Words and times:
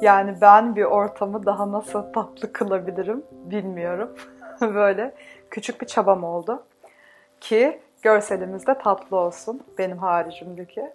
Yani 0.00 0.40
ben 0.40 0.76
bir 0.76 0.84
ortamı 0.84 1.46
daha 1.46 1.72
nasıl 1.72 2.02
tatlı 2.12 2.52
kılabilirim 2.52 3.22
bilmiyorum. 3.32 4.16
Böyle 4.60 5.14
küçük 5.50 5.80
bir 5.80 5.86
çabam 5.86 6.24
oldu. 6.24 6.62
Ki 7.40 7.80
görselimiz 8.02 8.66
de 8.66 8.78
tatlı 8.78 9.16
olsun 9.16 9.60
benim 9.78 9.98
haricimdeki. 9.98 10.92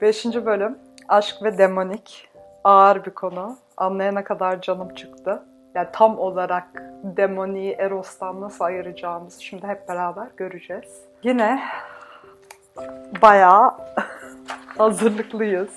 Beşinci 0.00 0.46
bölüm 0.46 0.78
aşk 1.08 1.42
ve 1.42 1.58
demonik. 1.58 2.28
Ağır 2.64 3.04
bir 3.04 3.10
konu. 3.10 3.56
Anlayana 3.76 4.24
kadar 4.24 4.60
canım 4.60 4.94
çıktı. 4.94 5.42
Yani 5.74 5.88
tam 5.92 6.18
olarak 6.18 6.82
demoniyi 7.02 7.72
Eros'tan 7.72 8.40
nasıl 8.40 8.64
ayıracağımızı 8.64 9.44
şimdi 9.44 9.66
hep 9.66 9.88
beraber 9.88 10.26
göreceğiz. 10.36 11.02
Yine 11.22 11.62
bayağı 13.22 13.74
hazırlıklıyız. 14.78 15.70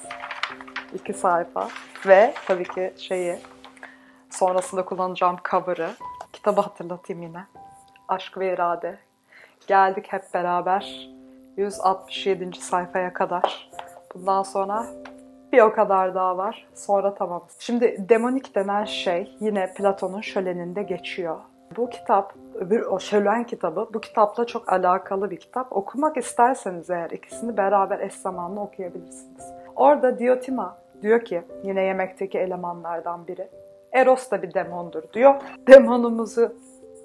İki 0.94 1.14
sayfa. 1.14 1.68
Ve 2.08 2.34
tabii 2.48 2.64
ki 2.64 2.94
şeyi 2.98 3.38
sonrasında 4.30 4.86
kullanacağım 4.86 5.38
cover'ı. 5.52 5.90
Kitabı 6.34 6.62
hatırlatayım 6.62 7.22
yine. 7.22 7.46
Aşk 8.08 8.38
ve 8.38 8.54
İrade. 8.54 9.00
Geldik 9.68 10.06
hep 10.10 10.34
beraber 10.34 11.10
167. 11.58 12.52
sayfaya 12.60 13.14
kadar. 13.14 13.72
Bundan 14.16 14.44
sonra 14.44 14.86
bir 15.54 15.62
o 15.62 15.74
kadar 15.74 16.16
daha 16.16 16.38
var. 16.38 16.68
Sonra 16.76 17.16
tamam. 17.16 17.44
Şimdi 17.60 18.06
demonik 18.10 18.56
denen 18.56 18.86
şey 18.86 19.38
yine 19.40 19.74
Platon'un 19.74 20.22
şöleninde 20.22 20.84
geçiyor. 20.84 21.38
Bu 21.78 21.90
kitap, 21.90 22.34
öbür 22.56 22.82
o 22.82 23.00
şölen 23.00 23.44
kitabı, 23.44 23.90
bu 23.94 24.02
kitapla 24.02 24.46
çok 24.46 24.74
alakalı 24.74 25.32
bir 25.32 25.40
kitap. 25.40 25.72
Okumak 25.72 26.18
isterseniz 26.18 26.90
eğer 26.90 27.10
ikisini 27.10 27.58
beraber 27.58 28.00
eş 28.00 28.14
zamanlı 28.14 28.60
okuyabilirsiniz. 28.60 29.44
Orada 29.76 30.20
Diotima 30.20 30.81
diyor 31.02 31.26
ki, 31.26 31.42
yine 31.64 31.82
yemekteki 31.84 32.40
elemanlardan 32.40 33.28
biri, 33.28 33.48
Eros 33.92 34.32
da 34.32 34.42
bir 34.44 34.54
demondur 34.54 35.04
diyor. 35.14 35.36
Demonumuzu 35.68 36.56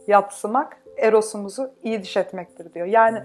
yatsımak, 0.07 0.77
Eros'umuzu 0.99 1.71
iyi 1.83 2.03
diş 2.03 2.17
etmektir 2.17 2.75
diyor. 2.75 2.87
Yani 2.87 3.23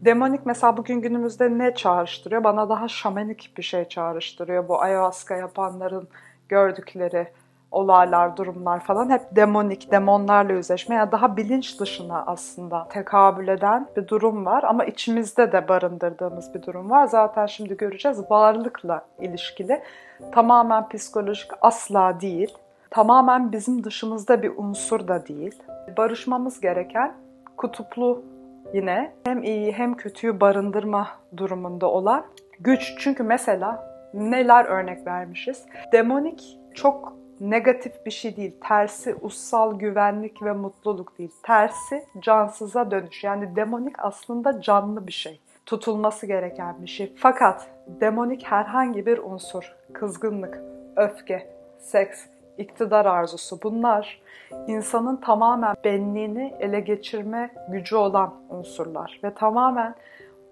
demonik 0.00 0.46
mesela 0.46 0.76
bugün 0.76 1.00
günümüzde 1.00 1.58
ne 1.58 1.74
çağrıştırıyor? 1.74 2.44
Bana 2.44 2.68
daha 2.68 2.88
şamanik 2.88 3.52
bir 3.56 3.62
şey 3.62 3.84
çağrıştırıyor. 3.84 4.68
Bu 4.68 4.80
ayahuasca 4.80 5.36
yapanların 5.36 6.08
gördükleri 6.48 7.28
olaylar, 7.70 8.36
durumlar 8.36 8.80
falan 8.80 9.10
hep 9.10 9.22
demonik, 9.36 9.92
demonlarla 9.92 10.52
yüzleşme. 10.52 10.94
Yani 10.94 11.12
daha 11.12 11.36
bilinç 11.36 11.80
dışına 11.80 12.24
aslında 12.26 12.88
tekabül 12.88 13.48
eden 13.48 13.88
bir 13.96 14.08
durum 14.08 14.46
var 14.46 14.62
ama 14.62 14.84
içimizde 14.84 15.52
de 15.52 15.68
barındırdığımız 15.68 16.54
bir 16.54 16.62
durum 16.62 16.90
var. 16.90 17.06
Zaten 17.06 17.46
şimdi 17.46 17.76
göreceğiz 17.76 18.30
varlıkla 18.30 19.04
ilişkili. 19.20 19.82
Tamamen 20.32 20.88
psikolojik 20.88 21.50
asla 21.60 22.20
değil. 22.20 22.54
Tamamen 22.90 23.52
bizim 23.52 23.84
dışımızda 23.84 24.42
bir 24.42 24.52
unsur 24.56 25.08
da 25.08 25.26
değil. 25.26 25.62
Barışmamız 25.96 26.60
gereken 26.60 27.14
kutuplu 27.56 28.22
yine 28.74 29.12
hem 29.24 29.42
iyi 29.42 29.72
hem 29.72 29.94
kötüyü 29.94 30.40
barındırma 30.40 31.08
durumunda 31.36 31.86
olan 31.86 32.24
güç. 32.60 32.94
Çünkü 32.98 33.22
mesela 33.22 33.96
neler 34.14 34.64
örnek 34.64 35.06
vermişiz? 35.06 35.66
Demonik 35.92 36.58
çok 36.74 37.16
negatif 37.40 38.06
bir 38.06 38.10
şey 38.10 38.36
değil. 38.36 38.56
Tersi 38.68 39.14
ussal 39.20 39.78
güvenlik 39.78 40.42
ve 40.42 40.52
mutluluk 40.52 41.18
değil. 41.18 41.32
Tersi 41.42 42.04
cansıza 42.20 42.90
dönüş. 42.90 43.24
Yani 43.24 43.56
demonik 43.56 43.96
aslında 43.98 44.60
canlı 44.60 45.06
bir 45.06 45.12
şey. 45.12 45.40
Tutulması 45.66 46.26
gereken 46.26 46.82
bir 46.82 46.86
şey. 46.86 47.12
Fakat 47.16 47.68
demonik 47.86 48.46
herhangi 48.46 49.06
bir 49.06 49.18
unsur, 49.18 49.76
kızgınlık, 49.92 50.62
öfke, 50.96 51.50
seks, 51.78 52.26
iktidar 52.58 53.06
arzusu 53.06 53.58
bunlar 53.62 54.20
insanın 54.66 55.16
tamamen 55.16 55.74
benliğini 55.84 56.54
ele 56.60 56.80
geçirme 56.80 57.50
gücü 57.68 57.96
olan 57.96 58.34
unsurlar 58.48 59.20
ve 59.24 59.34
tamamen 59.34 59.94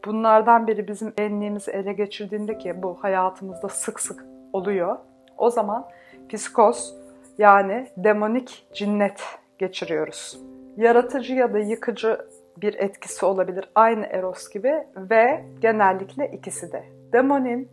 bunlardan 0.04 0.66
biri 0.66 0.88
bizim 0.88 1.12
benliğimizi 1.18 1.70
ele 1.70 1.92
geçirdiğinde 1.92 2.58
ki 2.58 2.82
bu 2.82 2.98
hayatımızda 3.02 3.68
sık 3.68 4.00
sık 4.00 4.24
oluyor. 4.52 4.98
O 5.38 5.50
zaman 5.50 5.86
psikos 6.28 6.94
yani 7.38 7.86
demonik 7.96 8.66
cinnet 8.72 9.22
geçiriyoruz. 9.58 10.38
Yaratıcı 10.76 11.34
ya 11.34 11.54
da 11.54 11.58
yıkıcı 11.58 12.18
bir 12.56 12.74
etkisi 12.74 13.26
olabilir 13.26 13.70
aynı 13.74 14.06
Eros 14.06 14.48
gibi 14.50 14.74
ve 14.96 15.44
genellikle 15.60 16.30
ikisi 16.30 16.72
de. 16.72 16.84
Demonin 17.12 17.68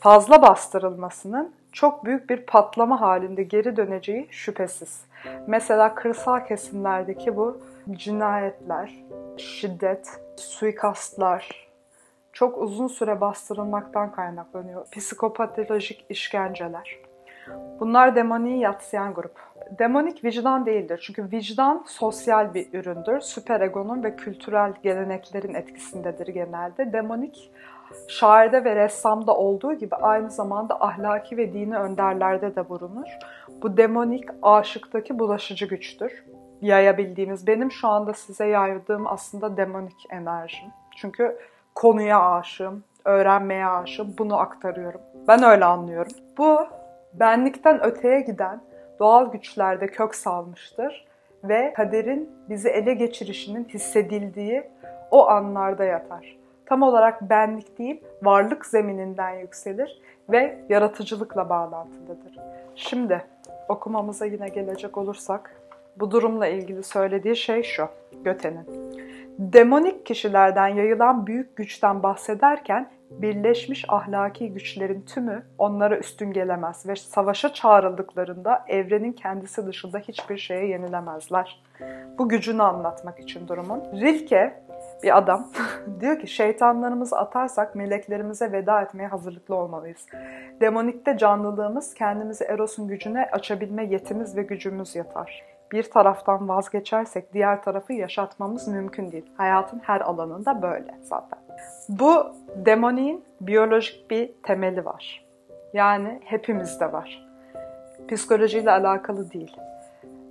fazla 0.00 0.42
bastırılmasının 0.42 1.54
çok 1.72 2.04
büyük 2.04 2.30
bir 2.30 2.46
patlama 2.46 3.00
halinde 3.00 3.42
geri 3.42 3.76
döneceği 3.76 4.26
şüphesiz. 4.30 5.04
Mesela 5.46 5.94
kırsal 5.94 6.46
kesimlerdeki 6.46 7.36
bu 7.36 7.60
cinayetler, 7.90 9.04
şiddet, 9.36 10.20
suikastlar 10.36 11.68
çok 12.32 12.58
uzun 12.58 12.88
süre 12.88 13.20
bastırılmaktan 13.20 14.12
kaynaklanıyor. 14.12 14.86
Psikopatolojik 14.90 16.06
işkenceler. 16.08 17.07
Bunlar 17.80 18.16
demoniği 18.16 18.60
yatsıyan 18.60 19.14
grup. 19.14 19.48
Demonik 19.78 20.24
vicdan 20.24 20.66
değildir. 20.66 21.00
Çünkü 21.06 21.30
vicdan 21.32 21.84
sosyal 21.86 22.54
bir 22.54 22.68
üründür. 22.72 23.20
Süperegonun 23.20 24.02
ve 24.02 24.16
kültürel 24.16 24.72
geleneklerin 24.82 25.54
etkisindedir 25.54 26.26
genelde. 26.26 26.92
Demonik 26.92 27.50
şairde 28.08 28.64
ve 28.64 28.76
ressamda 28.76 29.34
olduğu 29.34 29.72
gibi 29.72 29.96
aynı 29.96 30.30
zamanda 30.30 30.80
ahlaki 30.80 31.36
ve 31.36 31.52
dini 31.52 31.76
önderlerde 31.76 32.56
de 32.56 32.68
bulunur. 32.68 33.08
Bu 33.62 33.76
demonik 33.76 34.24
aşıktaki 34.42 35.18
bulaşıcı 35.18 35.66
güçtür. 35.66 36.24
Yayabildiğimiz, 36.60 37.46
benim 37.46 37.72
şu 37.72 37.88
anda 37.88 38.12
size 38.12 38.46
yaydığım 38.46 39.06
aslında 39.06 39.56
demonik 39.56 40.06
enerjim. 40.10 40.68
Çünkü 40.96 41.38
konuya 41.74 42.30
aşığım, 42.32 42.84
öğrenmeye 43.04 43.66
aşığım, 43.66 44.14
bunu 44.18 44.38
aktarıyorum. 44.38 45.00
Ben 45.28 45.42
öyle 45.42 45.64
anlıyorum. 45.64 46.12
Bu 46.38 46.58
benlikten 47.20 47.84
öteye 47.84 48.20
giden 48.20 48.60
doğal 48.98 49.32
güçlerde 49.32 49.86
kök 49.86 50.14
salmıştır 50.14 51.06
ve 51.44 51.72
kaderin 51.76 52.30
bizi 52.48 52.68
ele 52.68 52.94
geçirişinin 52.94 53.64
hissedildiği 53.64 54.62
o 55.10 55.28
anlarda 55.28 55.84
yatar. 55.84 56.38
Tam 56.66 56.82
olarak 56.82 57.30
benlik 57.30 57.78
değil, 57.78 58.04
varlık 58.22 58.66
zemininden 58.66 59.30
yükselir 59.30 60.02
ve 60.30 60.58
yaratıcılıkla 60.68 61.48
bağlantılıdır. 61.48 62.38
Şimdi 62.74 63.22
okumamıza 63.68 64.26
yine 64.26 64.48
gelecek 64.48 64.98
olursak, 64.98 65.54
bu 65.96 66.10
durumla 66.10 66.46
ilgili 66.46 66.82
söylediği 66.82 67.36
şey 67.36 67.62
şu, 67.62 67.88
Göte'nin. 68.24 68.66
Demonik 69.38 70.06
kişilerden 70.06 70.68
yayılan 70.68 71.26
büyük 71.26 71.56
güçten 71.56 72.02
bahsederken 72.02 72.90
birleşmiş 73.10 73.84
ahlaki 73.88 74.52
güçlerin 74.52 75.02
tümü 75.02 75.42
onlara 75.58 75.98
üstün 75.98 76.32
gelemez 76.32 76.88
ve 76.88 76.96
savaşa 76.96 77.54
çağrıldıklarında 77.54 78.64
evrenin 78.68 79.12
kendisi 79.12 79.66
dışında 79.66 79.98
hiçbir 79.98 80.38
şeye 80.38 80.66
yenilemezler. 80.66 81.62
Bu 82.18 82.28
gücünü 82.28 82.62
anlatmak 82.62 83.20
için 83.20 83.48
durumun. 83.48 83.80
Rilke 84.00 84.62
bir 85.02 85.18
adam 85.18 85.48
diyor 86.00 86.18
ki 86.18 86.26
şeytanlarımızı 86.26 87.18
atarsak 87.18 87.74
meleklerimize 87.74 88.52
veda 88.52 88.82
etmeye 88.82 89.08
hazırlıklı 89.08 89.54
olmalıyız. 89.54 90.06
Demonikte 90.60 91.18
canlılığımız 91.18 91.94
kendimizi 91.94 92.44
Eros'un 92.44 92.88
gücüne 92.88 93.28
açabilme 93.32 93.84
yetimiz 93.84 94.36
ve 94.36 94.42
gücümüz 94.42 94.96
yatar 94.96 95.57
bir 95.72 95.90
taraftan 95.90 96.48
vazgeçersek 96.48 97.32
diğer 97.32 97.62
tarafı 97.62 97.92
yaşatmamız 97.92 98.68
mümkün 98.68 99.12
değil. 99.12 99.32
Hayatın 99.36 99.78
her 99.78 100.00
alanında 100.00 100.62
böyle 100.62 100.94
zaten. 101.02 101.38
Bu 101.88 102.26
demoniğin 102.56 103.24
biyolojik 103.40 104.10
bir 104.10 104.30
temeli 104.42 104.84
var. 104.84 105.26
Yani 105.72 106.20
hepimizde 106.24 106.92
var. 106.92 107.28
Psikolojiyle 108.08 108.70
alakalı 108.70 109.32
değil. 109.32 109.56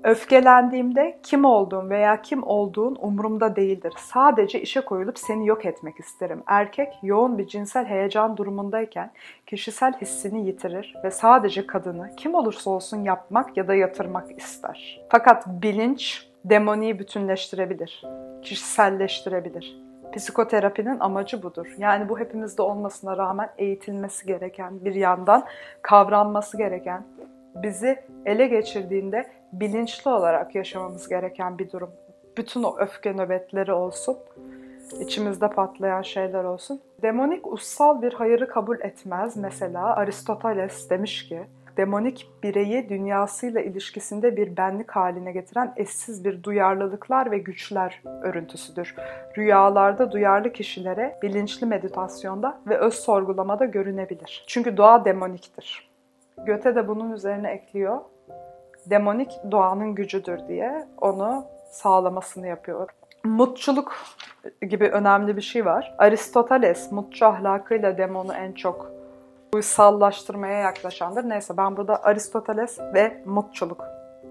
Öfkelendiğimde 0.08 1.20
kim 1.24 1.46
olduğum 1.46 1.90
veya 1.90 2.22
kim 2.22 2.44
olduğun 2.44 2.98
umurumda 3.02 3.56
değildir. 3.56 3.94
Sadece 3.98 4.62
işe 4.62 4.82
koyulup 4.82 5.20
seni 5.20 5.48
yok 5.48 5.66
etmek 5.66 6.00
isterim. 6.00 6.44
Erkek 6.48 6.94
yoğun 7.04 7.38
bir 7.38 7.48
cinsel 7.48 7.86
heyecan 7.86 8.38
durumundayken 8.38 9.12
kişisel 9.46 9.94
hissini 10.02 10.48
yitirir 10.48 10.96
ve 11.04 11.12
sadece 11.12 11.68
kadını 11.68 12.16
kim 12.16 12.36
olursa 12.36 12.70
olsun 12.70 13.04
yapmak 13.04 13.58
ya 13.58 13.68
da 13.68 13.76
yatırmak 13.76 14.38
ister. 14.38 15.02
Fakat 15.10 15.48
bilinç 15.48 16.28
demoniyi 16.46 17.00
bütünleştirebilir, 17.00 18.04
kişiselleştirebilir. 18.42 19.82
Psikoterapinin 20.16 21.00
amacı 21.00 21.44
budur. 21.44 21.76
Yani 21.78 22.10
bu 22.10 22.20
hepimizde 22.20 22.62
olmasına 22.62 23.18
rağmen 23.18 23.50
eğitilmesi 23.58 24.26
gereken 24.26 24.86
bir 24.86 24.96
yandan 24.96 25.46
kavranması 25.82 26.58
gereken, 26.58 27.04
bizi 27.56 28.00
ele 28.26 28.48
geçirdiğinde 28.48 29.26
bilinçli 29.54 30.12
olarak 30.12 30.56
yaşamamız 30.56 31.10
gereken 31.10 31.60
bir 31.60 31.72
durum. 31.72 31.92
Bütün 32.38 32.64
o 32.64 32.78
öfke 32.78 33.14
nöbetleri 33.14 33.74
olsun, 33.74 34.18
içimizde 35.00 35.50
patlayan 35.50 36.02
şeyler 36.02 36.44
olsun. 36.44 36.82
Demonik 37.02 37.48
ussal 37.48 38.02
bir 38.02 38.14
hayırı 38.14 38.48
kabul 38.48 38.80
etmez. 38.80 39.38
Mesela 39.38 39.96
Aristoteles 39.96 40.90
demiş 40.90 41.30
ki, 41.30 41.44
demonik 41.78 42.28
bireyi 42.44 42.90
dünyasıyla 42.90 43.62
ilişkisinde 43.62 44.38
bir 44.38 44.58
benlik 44.58 44.92
haline 44.92 45.32
getiren 45.32 45.74
eşsiz 45.78 46.26
bir 46.26 46.44
duyarlılıklar 46.44 47.32
ve 47.32 47.38
güçler 47.38 48.02
örüntüsüdür. 48.22 48.96
Rüyalarda 49.38 50.12
duyarlı 50.12 50.54
kişilere 50.54 51.20
bilinçli 51.22 51.68
meditasyonda 51.68 52.60
ve 52.68 52.78
öz 52.78 52.94
sorgulamada 52.94 53.66
görünebilir. 53.66 54.44
Çünkü 54.48 54.78
doğa 54.78 55.06
demoniktir. 55.06 55.90
Göte 56.46 56.76
de 56.76 56.88
bunun 56.88 57.12
üzerine 57.12 57.50
ekliyor. 57.52 58.02
Demonik 58.90 59.40
doğanın 59.52 59.96
gücüdür 59.96 60.48
diye 60.48 60.88
onu 61.02 61.46
sağlamasını 61.72 62.48
yapıyor. 62.48 62.90
Mutçuluk 63.24 63.96
gibi 64.70 64.86
önemli 64.86 65.38
bir 65.38 65.42
şey 65.42 65.66
var. 65.66 65.96
Aristoteles 65.98 66.92
mutçu 66.92 67.26
ahlakıyla 67.26 67.98
demonu 67.98 68.34
en 68.34 68.54
çok 68.54 68.92
uysallaştırmaya 69.54 70.60
yaklaşandır. 70.60 71.30
Neyse 71.30 71.58
ben 71.58 71.78
burada 71.78 72.04
Aristoteles 72.04 72.80
ve 72.80 73.24
mutçuluk 73.26 73.84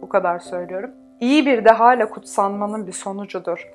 bu 0.03 0.09
kadar 0.09 0.39
söylüyorum. 0.39 0.91
İyi 1.21 1.47
bir 1.47 1.65
dehayla 1.65 2.11
kutsanmanın 2.11 2.87
bir 2.87 2.93
sonucudur. 2.93 3.73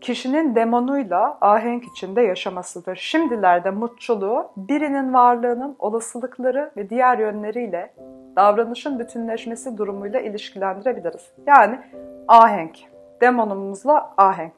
Kişinin 0.00 0.54
demonuyla 0.54 1.38
ahenk 1.40 1.84
içinde 1.84 2.22
yaşamasıdır. 2.22 2.96
Şimdilerde 2.96 3.70
mutçuluğu 3.70 4.50
birinin 4.56 5.14
varlığının 5.14 5.76
olasılıkları 5.78 6.70
ve 6.76 6.90
diğer 6.90 7.18
yönleriyle 7.18 7.92
davranışın 8.38 8.98
bütünleşmesi 8.98 9.78
durumuyla 9.78 10.20
ilişkilendirebiliriz. 10.20 11.32
Yani 11.46 11.80
ahenk, 12.28 12.78
demonumuzla 13.20 14.14
ahenk. 14.16 14.54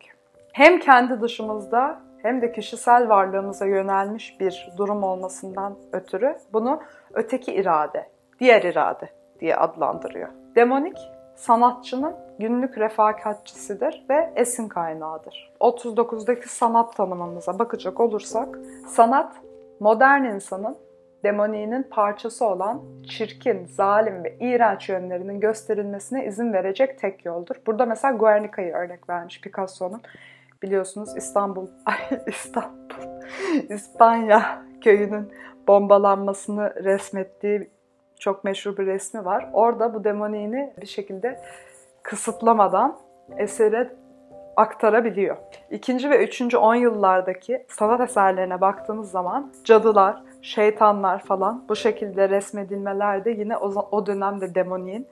Hem 0.52 0.78
kendi 0.78 1.20
dışımızda 1.20 2.00
hem 2.22 2.42
de 2.42 2.52
kişisel 2.52 3.08
varlığımıza 3.08 3.66
yönelmiş 3.66 4.40
bir 4.40 4.72
durum 4.76 5.02
olmasından 5.02 5.76
ötürü 5.92 6.36
bunu 6.52 6.80
öteki 7.12 7.54
irade, 7.54 8.06
diğer 8.40 8.62
irade 8.62 9.08
diye 9.40 9.56
adlandırıyor. 9.56 10.28
Demonik 10.56 10.98
sanatçının 11.36 12.14
günlük 12.38 12.78
refakatçisidir 12.78 14.04
ve 14.10 14.32
esin 14.36 14.68
kaynağıdır. 14.68 15.52
39'daki 15.60 16.48
sanat 16.48 16.96
tanımımıza 16.96 17.58
bakacak 17.58 18.00
olursak, 18.00 18.58
sanat 18.88 19.32
modern 19.80 20.24
insanın 20.24 20.76
demoniğinin 21.24 21.82
parçası 21.82 22.46
olan 22.46 22.82
çirkin, 23.08 23.66
zalim 23.66 24.24
ve 24.24 24.36
iğrenç 24.40 24.88
yönlerinin 24.88 25.40
gösterilmesine 25.40 26.26
izin 26.26 26.52
verecek 26.52 26.98
tek 26.98 27.24
yoldur. 27.24 27.56
Burada 27.66 27.86
mesela 27.86 28.16
Guernica'yı 28.16 28.72
örnek 28.72 29.08
vermiş 29.08 29.40
Picasso'nun 29.40 30.02
biliyorsunuz 30.62 31.16
İstanbul, 31.16 31.66
İstanbul, 32.26 32.94
İspanya 33.68 34.62
köyünün 34.80 35.32
bombalanmasını 35.68 36.84
resmettiği 36.84 37.70
çok 38.18 38.44
meşhur 38.44 38.76
bir 38.76 38.86
resmi 38.86 39.24
var. 39.24 39.50
Orada 39.52 39.94
bu 39.94 40.04
demoniğini 40.04 40.72
bir 40.80 40.86
şekilde 40.86 41.40
kısıtlamadan 42.02 42.98
esere 43.36 43.90
aktarabiliyor. 44.56 45.36
İkinci 45.70 46.10
ve 46.10 46.24
üçüncü 46.24 46.56
on 46.56 46.74
yıllardaki 46.74 47.66
sanat 47.68 48.00
eserlerine 48.00 48.60
baktığımız 48.60 49.10
zaman 49.10 49.52
cadılar, 49.64 50.22
şeytanlar 50.42 51.22
falan 51.22 51.64
bu 51.68 51.76
şekilde 51.76 52.28
resmedilmeler 52.28 53.24
de 53.24 53.30
yine 53.30 53.56
o, 53.56 53.88
o 53.90 54.06
dönemde 54.06 54.54
demoniğin 54.54 55.06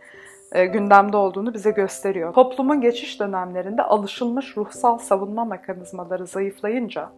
e, 0.53 0.67
gündemde 0.67 1.17
olduğunu 1.17 1.55
bize 1.55 1.71
gösteriyor. 1.71 2.35
Toplumun 2.35 2.81
geçiş 2.81 3.21
dönemlerinde 3.21 3.83
alışılmış 3.83 4.57
ruhsal 4.57 4.99
savunma 4.99 5.45
mekanizmaları 5.45 6.27
zayıflayınca 6.27 7.11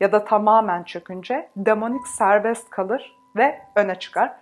ya 0.00 0.12
da 0.12 0.24
tamamen 0.24 0.82
çökünce 0.82 1.48
demonik 1.56 2.06
serbest 2.06 2.70
kalır 2.70 3.16
ve 3.36 3.58
öne 3.76 3.94
çıkar. 3.94 4.32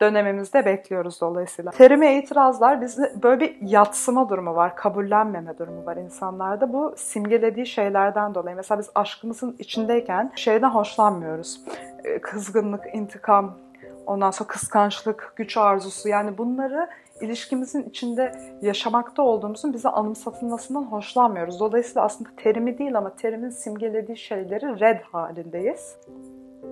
Dönemimizde 0.00 0.64
bekliyoruz 0.64 1.20
dolayısıyla. 1.20 1.70
Terime 1.70 2.18
itirazlar 2.18 2.80
bizde 2.80 3.12
böyle 3.22 3.40
bir 3.40 3.56
yatsıma 3.60 4.28
durumu 4.28 4.54
var, 4.54 4.76
kabullenmeme 4.76 5.58
durumu 5.58 5.86
var 5.86 5.96
insanlarda. 5.96 6.72
Bu 6.72 6.94
simgelediği 6.96 7.66
şeylerden 7.66 8.34
dolayı. 8.34 8.56
Mesela 8.56 8.78
biz 8.78 8.90
aşkımızın 8.94 9.56
içindeyken 9.58 10.32
şeyden 10.36 10.70
hoşlanmıyoruz. 10.70 11.60
E, 12.04 12.18
kızgınlık, 12.20 12.94
intikam, 12.94 13.58
ondan 14.06 14.30
sonra 14.30 14.48
kıskançlık, 14.48 15.32
güç 15.36 15.56
arzusu 15.56 16.08
yani 16.08 16.38
bunları 16.38 16.88
ilişkimizin 17.20 17.82
içinde 17.82 18.32
yaşamakta 18.62 19.22
olduğumuzun 19.22 19.72
bize 19.72 19.88
anımsatılmasından 19.88 20.82
hoşlanmıyoruz. 20.82 21.60
Dolayısıyla 21.60 22.02
aslında 22.02 22.30
terimi 22.36 22.78
değil 22.78 22.98
ama 22.98 23.16
terimin 23.16 23.50
simgelediği 23.50 24.16
şeyleri 24.16 24.80
red 24.80 25.00
halindeyiz. 25.00 25.96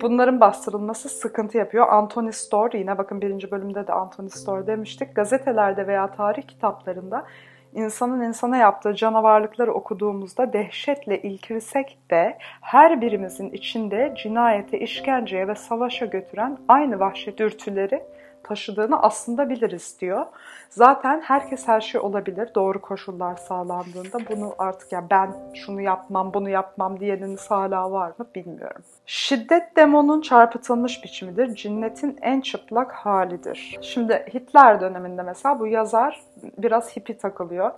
Bunların 0.01 0.39
bastırılması 0.39 1.09
sıkıntı 1.09 1.57
yapıyor. 1.57 1.87
Anthony 1.87 2.31
Storr, 2.31 2.73
yine 2.73 2.97
bakın 2.97 3.21
birinci 3.21 3.51
bölümde 3.51 3.87
de 3.87 3.93
Anthony 3.93 4.29
Storr 4.29 4.67
demiştik. 4.67 5.15
Gazetelerde 5.15 5.87
veya 5.87 6.11
tarih 6.11 6.47
kitaplarında 6.47 7.25
insanın 7.75 8.21
insana 8.21 8.57
yaptığı 8.57 8.95
canavarlıkları 8.95 9.73
okuduğumuzda 9.73 10.53
dehşetle 10.53 11.21
ilkirsek 11.21 11.97
de 12.11 12.37
her 12.61 13.01
birimizin 13.01 13.49
içinde 13.49 14.13
cinayete, 14.17 14.79
işkenceye 14.79 15.47
ve 15.47 15.55
savaşa 15.55 16.05
götüren 16.05 16.57
aynı 16.67 16.99
vahşet 16.99 17.37
dürtüleri 17.39 18.03
taşıdığını 18.43 19.01
aslında 19.01 19.49
biliriz 19.49 19.97
diyor. 20.01 20.25
Zaten 20.69 21.21
herkes 21.21 21.67
her 21.67 21.81
şey 21.81 22.01
olabilir 22.01 22.49
doğru 22.55 22.81
koşullar 22.81 23.35
sağlandığında. 23.35 24.19
Bunu 24.29 24.55
artık 24.57 24.91
ya 24.91 25.05
ben 25.09 25.31
şunu 25.53 25.81
yapmam, 25.81 26.33
bunu 26.33 26.49
yapmam 26.49 26.99
diyeniniz 26.99 27.51
hala 27.51 27.91
var 27.91 28.11
mı 28.17 28.27
bilmiyorum. 28.35 28.81
Şiddet 29.05 29.75
demonun 29.75 30.21
çarpıtılmış 30.21 31.03
biçimidir. 31.03 31.55
Cinnetin 31.55 32.17
en 32.21 32.41
çıplak 32.41 32.91
halidir. 32.91 33.77
Şimdi 33.81 34.25
Hitler 34.33 34.81
döneminde 34.81 35.21
mesela 35.21 35.59
bu 35.59 35.67
yazar 35.67 36.21
biraz 36.57 36.97
hippi 36.97 37.17
takılıyor 37.17 37.71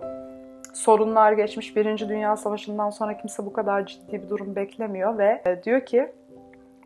sorunlar 0.76 1.32
geçmiş. 1.32 1.76
Birinci 1.76 2.08
Dünya 2.08 2.36
Savaşı'ndan 2.36 2.90
sonra 2.90 3.16
kimse 3.16 3.46
bu 3.46 3.52
kadar 3.52 3.86
ciddi 3.86 4.22
bir 4.22 4.28
durum 4.28 4.56
beklemiyor 4.56 5.18
ve 5.18 5.42
e, 5.46 5.62
diyor 5.62 5.86
ki 5.86 6.12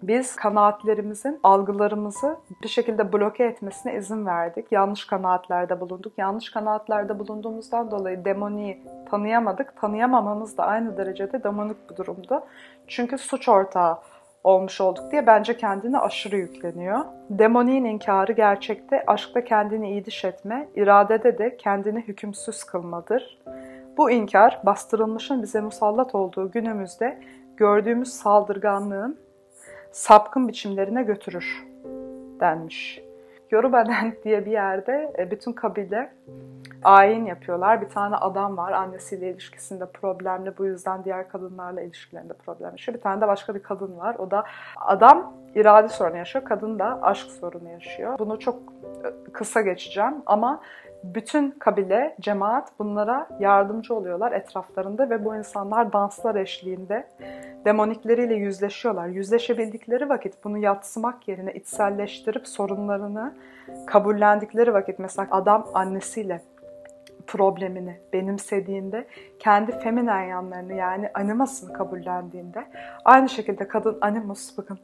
biz 0.02 0.37
kanaatlerimizin 0.37 1.41
algılarımızı 1.43 2.37
bir 2.62 2.69
şekilde 2.69 3.12
bloke 3.12 3.44
etmesine 3.44 3.94
izin 3.94 4.26
verdik. 4.26 4.73
Yanlış 4.73 5.05
kanaatlerde 5.05 5.81
bulunduk. 5.81 6.12
Yanlış 6.17 6.50
kanaatlerde 6.50 7.19
bulunduğumuzdan 7.19 7.91
dolayı 7.91 8.25
demoniyi 8.25 8.82
tanıyamadık. 9.11 9.76
Tanıyamamamız 9.81 10.58
da 10.58 10.64
aynı 10.64 10.97
derecede 10.97 11.44
demonik 11.44 11.91
bir 11.91 11.97
durumdu. 11.97 12.43
Çünkü 12.87 13.19
suç 13.19 13.49
ortağı 13.49 13.99
olmuş 14.44 14.81
olduk 14.81 15.11
diye 15.12 15.26
bence 15.26 15.56
kendini 15.56 15.99
aşırı 15.99 16.37
yükleniyor. 16.37 17.05
Demoniğin 17.31 17.85
inkarı 17.85 18.32
gerçekte 18.32 19.05
aşkta 19.06 19.44
kendini 19.44 19.91
iyiliş 19.91 20.25
etme, 20.25 20.69
iradede 20.75 21.38
de 21.38 21.57
kendini 21.57 22.00
hükümsüz 22.00 22.64
kılmadır. 22.64 23.38
Bu 23.97 24.11
inkar 24.11 24.61
bastırılmışın 24.66 25.42
bize 25.42 25.61
musallat 25.61 26.14
olduğu 26.14 26.50
günümüzde 26.50 27.21
gördüğümüz 27.57 28.12
saldırganlığın 28.12 29.19
sapkın 29.92 30.49
biçimlerine 30.49 31.02
götürür 31.02 31.66
denmiş. 32.40 33.02
Yorubaland 33.50 34.12
diye 34.25 34.47
bir 34.47 34.50
yerde 34.50 35.12
e, 35.18 35.30
bütün 35.30 35.52
kabile 35.52 36.12
ayin 36.85 37.25
yapıyorlar. 37.25 37.80
Bir 37.80 37.88
tane 37.88 38.16
adam 38.16 38.56
var 38.56 38.73
annesiyle 38.73 39.30
ilişkisinde 39.30 39.87
problemli 39.87 40.59
bu 40.59 40.66
yüzden 40.66 41.04
diğer 41.04 41.28
kadınlarla 41.28 41.80
ilişkilerinde 41.80 42.32
problem 42.32 42.70
yaşıyor. 42.70 42.99
Bir 42.99 43.02
tane 43.02 43.20
de 43.20 43.28
başka 43.28 43.54
bir 43.54 43.62
kadın 43.62 43.99
var. 43.99 44.16
O 44.18 44.30
da 44.30 44.44
adam 44.76 45.32
irade 45.54 45.88
sorunu 45.88 46.16
yaşıyor. 46.16 46.44
Kadın 46.44 46.78
da 46.78 46.99
aşk 47.02 47.26
sorunu 47.30 47.70
yaşıyor. 47.70 48.18
Bunu 48.18 48.38
çok 48.38 48.56
e, 49.04 49.32
kısa 49.32 49.61
geçeceğim 49.61 50.14
ama 50.26 50.61
bütün 51.04 51.50
kabile, 51.50 52.16
cemaat 52.21 52.78
bunlara 52.78 53.28
yardımcı 53.40 53.95
oluyorlar 53.95 54.33
etraflarında 54.33 55.11
ve 55.11 55.25
bu 55.25 55.37
insanlar 55.37 55.92
danslar 55.92 56.35
eşliğinde 56.35 57.07
demonikleriyle 57.64 58.35
yüzleşiyorlar. 58.35 59.07
Yüzleşebildikleri 59.07 60.09
vakit 60.09 60.45
bunu 60.45 60.59
yatsımak 60.59 61.28
yerine 61.28 61.52
içselleştirip 61.52 62.49
sorunlarını 62.49 63.35
kabullendikleri 63.87 64.75
vakit 64.75 64.99
mesela 64.99 65.28
adam 65.30 65.66
annesiyle 65.75 66.42
problemini 67.26 68.00
benimsediğinde, 68.12 69.07
kendi 69.38 69.78
feminen 69.78 70.23
yanlarını 70.23 70.73
yani 70.73 71.11
animasını 71.14 71.73
kabullendiğinde, 71.73 72.66
aynı 73.04 73.28
şekilde 73.28 73.69
kadın 73.69 73.99
animus 74.00 74.59
bakın 74.59 74.78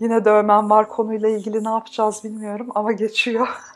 yine 0.00 0.24
dövmen 0.24 0.70
var 0.70 0.88
konuyla 0.88 1.28
ilgili 1.28 1.64
ne 1.64 1.70
yapacağız 1.70 2.24
bilmiyorum 2.24 2.68
ama 2.74 2.92
geçiyor. 2.92 3.48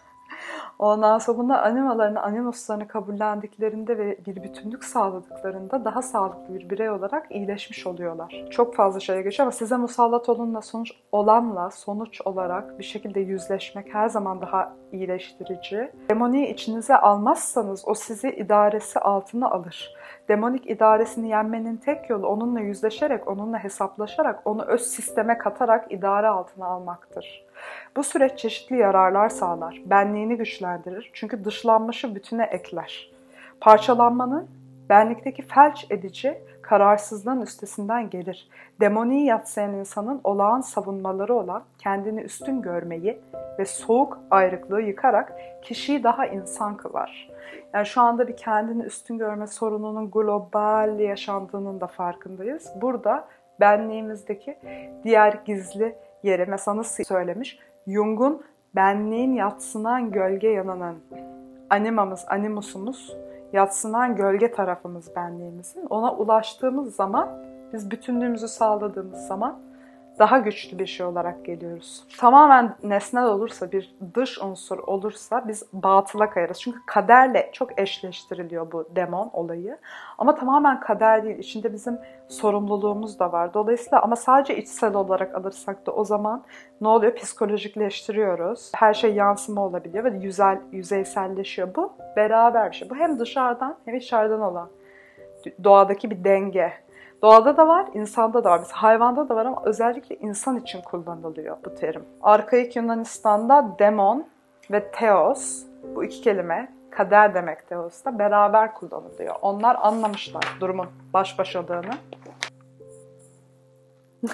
Ondan 0.78 1.18
sonra 1.18 1.38
bunlar 1.38 1.62
animalarını, 1.62 2.22
animuslarını 2.22 2.88
kabullendiklerinde 2.88 3.98
ve 3.98 4.18
bir 4.26 4.42
bütünlük 4.42 4.84
sağladıklarında 4.84 5.84
daha 5.84 6.02
sağlıklı 6.02 6.54
bir 6.54 6.70
birey 6.70 6.90
olarak 6.90 7.26
iyileşmiş 7.30 7.86
oluyorlar. 7.86 8.44
Çok 8.50 8.74
fazla 8.74 9.00
şeye 9.00 9.22
geçiyor 9.22 9.44
ama 9.44 9.52
size 9.52 9.76
musallat 9.76 10.28
olunla 10.28 10.60
sonuç 10.60 10.92
olanla 11.12 11.70
sonuç 11.70 12.20
olarak 12.24 12.78
bir 12.78 12.84
şekilde 12.84 13.20
yüzleşmek 13.20 13.94
her 13.94 14.08
zaman 14.08 14.40
daha 14.40 14.72
iyileştirici. 14.92 15.92
Demoniyi 16.10 16.46
içinize 16.46 16.96
almazsanız 16.96 17.82
o 17.86 17.94
sizi 17.94 18.30
idaresi 18.30 18.98
altına 18.98 19.50
alır. 19.50 19.94
Demonik 20.28 20.70
idaresini 20.70 21.28
yenmenin 21.28 21.76
tek 21.76 22.10
yolu 22.10 22.26
onunla 22.26 22.60
yüzleşerek, 22.60 23.28
onunla 23.28 23.58
hesaplaşarak, 23.58 24.42
onu 24.44 24.62
öz 24.62 24.82
sisteme 24.82 25.38
katarak 25.38 25.92
idare 25.92 26.28
altına 26.28 26.66
almaktır. 26.66 27.47
Bu 27.96 28.02
süreç 28.02 28.38
çeşitli 28.38 28.76
yararlar 28.76 29.28
sağlar, 29.28 29.82
benliğini 29.86 30.36
güçlendirir 30.36 31.10
çünkü 31.12 31.44
dışlanmışı 31.44 32.14
bütüne 32.14 32.44
ekler. 32.44 33.10
Parçalanmanın 33.60 34.50
benlikteki 34.88 35.42
felç 35.42 35.86
edici 35.90 36.38
kararsızlığın 36.62 37.40
üstesinden 37.40 38.10
gelir. 38.10 38.48
Demoniyi 38.80 39.26
yatsıyan 39.26 39.74
insanın 39.74 40.20
olağan 40.24 40.60
savunmaları 40.60 41.34
olan 41.34 41.62
kendini 41.78 42.20
üstün 42.20 42.62
görmeyi 42.62 43.20
ve 43.58 43.64
soğuk 43.64 44.18
ayrıklığı 44.30 44.80
yıkarak 44.80 45.32
kişiyi 45.62 46.04
daha 46.04 46.26
insan 46.26 46.76
kılar. 46.76 47.30
Yani 47.74 47.86
şu 47.86 48.00
anda 48.00 48.28
bir 48.28 48.36
kendini 48.36 48.82
üstün 48.82 49.18
görme 49.18 49.46
sorununun 49.46 50.10
global 50.10 51.00
yaşandığının 51.00 51.80
da 51.80 51.86
farkındayız. 51.86 52.72
Burada 52.80 53.28
benliğimizdeki 53.60 54.58
diğer 55.04 55.38
gizli 55.44 55.94
yeri 56.22 56.46
mesela 56.46 56.76
nasıl 56.76 57.04
söylemiş? 57.04 57.58
Jung'un 57.86 58.42
benliğin 58.74 59.32
yatsınan 59.32 60.10
gölge 60.10 60.48
yanının 60.48 60.96
animamız, 61.70 62.24
animusumuz 62.28 63.16
yatsınan 63.52 64.16
gölge 64.16 64.52
tarafımız 64.52 65.16
benliğimizin. 65.16 65.86
Ona 65.86 66.14
ulaştığımız 66.14 66.96
zaman, 66.96 67.28
biz 67.72 67.90
bütünlüğümüzü 67.90 68.48
sağladığımız 68.48 69.26
zaman 69.26 69.67
daha 70.18 70.38
güçlü 70.38 70.78
bir 70.78 70.86
şey 70.86 71.06
olarak 71.06 71.44
geliyoruz. 71.44 72.04
Tamamen 72.18 72.74
nesnel 72.82 73.24
olursa, 73.24 73.72
bir 73.72 73.94
dış 74.14 74.38
unsur 74.42 74.78
olursa 74.78 75.48
biz 75.48 75.62
batıla 75.72 76.30
kayarız. 76.30 76.60
Çünkü 76.60 76.78
kaderle 76.86 77.50
çok 77.52 77.80
eşleştiriliyor 77.80 78.72
bu 78.72 78.88
demon 78.96 79.30
olayı. 79.32 79.78
Ama 80.18 80.34
tamamen 80.34 80.80
kader 80.80 81.24
değil. 81.24 81.38
İçinde 81.38 81.72
bizim 81.72 81.98
sorumluluğumuz 82.28 83.18
da 83.18 83.32
var. 83.32 83.54
Dolayısıyla 83.54 84.02
ama 84.02 84.16
sadece 84.16 84.56
içsel 84.56 84.94
olarak 84.94 85.34
alırsak 85.34 85.86
da 85.86 85.92
o 85.92 86.04
zaman 86.04 86.44
ne 86.80 86.88
oluyor? 86.88 87.14
Psikolojikleştiriyoruz. 87.14 88.72
Her 88.74 88.94
şey 88.94 89.14
yansıma 89.14 89.66
olabiliyor 89.66 90.04
ve 90.04 90.18
yüzel, 90.18 90.60
yüzeyselleşiyor. 90.72 91.74
Bu 91.74 91.92
beraber 92.16 92.70
bir 92.70 92.76
şey. 92.76 92.90
Bu 92.90 92.96
hem 92.96 93.18
dışarıdan 93.18 93.76
hem 93.84 93.94
içeriden 93.94 94.40
olan 94.40 94.68
doğadaki 95.64 96.10
bir 96.10 96.24
denge. 96.24 96.72
Doğada 97.22 97.56
da 97.56 97.68
var, 97.68 97.86
insanda 97.94 98.44
da 98.44 98.50
var. 98.50 98.58
Mesela 98.58 98.82
hayvanda 98.82 99.28
da 99.28 99.36
var 99.36 99.46
ama 99.46 99.62
özellikle 99.64 100.16
insan 100.16 100.56
için 100.56 100.80
kullanılıyor 100.82 101.56
bu 101.64 101.74
terim. 101.74 102.04
Arkaik 102.22 102.76
Yunanistan'da 102.76 103.76
demon 103.78 104.26
ve 104.70 104.90
teos 104.90 105.62
bu 105.94 106.04
iki 106.04 106.20
kelime 106.20 106.72
kader 106.90 107.34
demek 107.34 107.68
teosta 107.68 108.18
beraber 108.18 108.74
kullanılıyor. 108.74 109.34
Onlar 109.42 109.76
anlamışlar 109.80 110.44
durumun 110.60 110.86
baş 111.12 111.38
başadığını. 111.38 111.90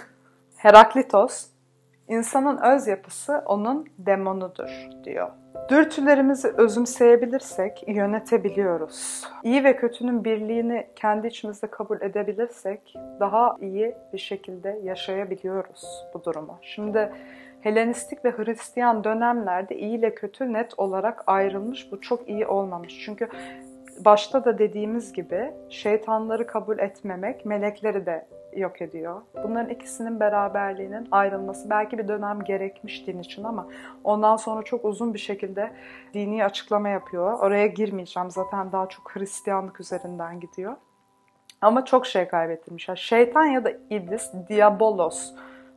Heraklitos, 0.57 1.47
insanın 2.09 2.59
öz 2.59 2.87
yapısı 2.87 3.43
onun 3.47 3.87
demonudur 3.99 4.89
diyor. 5.05 5.31
Dürtülerimizi 5.69 6.49
özümseyebilirsek 6.49 7.85
yönetebiliyoruz. 7.89 9.25
İyi 9.43 9.65
ve 9.65 9.77
kötünün 9.77 10.25
birliğini 10.25 10.87
kendi 10.97 11.27
içimizde 11.27 11.67
kabul 11.67 12.01
edebilirsek 12.01 12.95
daha 13.21 13.57
iyi 13.61 13.95
bir 14.13 14.19
şekilde 14.19 14.81
yaşayabiliyoruz 14.83 16.05
bu 16.15 16.25
durumu. 16.25 16.59
Şimdi 16.63 17.11
Helenistik 17.61 18.25
ve 18.25 18.31
Hristiyan 18.31 19.05
dönemlerde 19.05 19.77
iyi 19.77 19.99
ile 19.99 20.15
kötü 20.15 20.53
net 20.53 20.79
olarak 20.79 21.23
ayrılmış. 21.27 21.93
Bu 21.93 22.01
çok 22.01 22.29
iyi 22.29 22.47
olmamış. 22.47 23.03
Çünkü 23.05 23.29
başta 24.05 24.45
da 24.45 24.59
dediğimiz 24.59 25.13
gibi 25.13 25.53
şeytanları 25.69 26.47
kabul 26.47 26.79
etmemek 26.79 27.45
melekleri 27.45 28.07
de 28.07 28.27
yok 28.57 28.83
ediyor. 28.83 29.23
Bunların 29.45 29.71
ikisinin 29.71 30.21
beraberliğinin 30.21 31.09
ayrılması 31.11 31.71
belki 31.71 31.99
bir 31.99 32.09
dönem 32.09 32.45
gerekmiş 32.45 33.07
din 33.07 33.19
için 33.19 33.45
ama 33.45 33.67
ondan 34.05 34.37
sonra 34.37 34.63
çok 34.63 34.85
uzun 34.85 35.15
bir 35.15 35.19
şekilde 35.19 35.71
dini 36.15 36.45
açıklama 36.45 36.89
yapıyor. 36.89 37.39
Oraya 37.39 37.67
girmeyeceğim 37.67 38.31
zaten 38.31 38.73
daha 38.73 38.89
çok 38.89 39.17
Hristiyanlık 39.17 39.81
üzerinden 39.81 40.41
gidiyor. 40.41 40.77
Ama 41.61 41.85
çok 41.85 42.07
şey 42.07 42.29
kaybettirmişler. 42.29 42.97
Şeytan 42.97 43.45
ya 43.45 43.65
da 43.65 43.73
iblis, 43.91 44.33
diabolos 44.49 45.35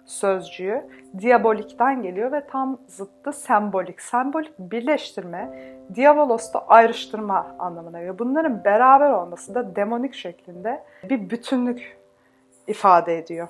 sözcüğü 0.07 0.85
diabolikten 1.21 2.01
geliyor 2.01 2.31
ve 2.31 2.47
tam 2.47 2.77
zıttı 2.87 3.33
sembolik. 3.33 4.01
Sembolik 4.01 4.59
birleştirme, 4.59 5.59
diabolos 5.95 6.53
da 6.53 6.67
ayrıştırma 6.67 7.55
anlamına 7.59 7.99
geliyor. 7.99 8.19
Bunların 8.19 8.63
beraber 8.63 9.11
olması 9.11 9.55
da 9.55 9.75
demonik 9.75 10.13
şeklinde 10.13 10.83
bir 11.03 11.29
bütünlük 11.29 11.97
ifade 12.67 13.17
ediyor. 13.17 13.47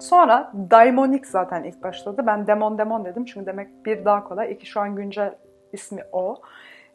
Sonra 0.00 0.52
daimonik 0.70 1.26
zaten 1.26 1.64
ilk 1.64 1.82
başladı. 1.82 2.22
Ben 2.26 2.46
demon 2.46 2.78
demon 2.78 3.04
dedim 3.04 3.24
çünkü 3.24 3.46
demek 3.46 3.86
bir 3.86 4.04
daha 4.04 4.24
kolay. 4.24 4.52
İki 4.52 4.66
şu 4.66 4.80
an 4.80 4.96
güncel 4.96 5.34
ismi 5.72 6.02
o. 6.12 6.36